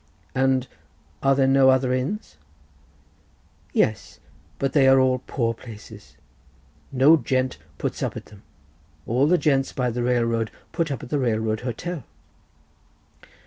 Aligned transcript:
"And 0.33 0.67
are 1.21 1.35
there 1.35 1.45
no 1.45 1.69
other 1.69 1.93
inns?" 1.93 2.37
"Yes; 3.71 4.19
but 4.57 4.73
they 4.73 4.87
are 4.87 4.99
all 4.99 5.19
poor 5.27 5.53
places. 5.53 6.17
No 6.91 7.17
gent 7.17 7.59
puts 7.77 8.01
up 8.01 8.17
at 8.17 8.25
them—all 8.25 9.27
the 9.27 9.37
gents 9.37 9.73
by 9.73 9.91
the 9.91 10.01
railroad 10.01 10.49
put 10.71 10.89
up 10.89 11.03
at 11.03 11.09
the 11.09 11.19
railroad 11.19 11.59
hotel." 11.59 12.03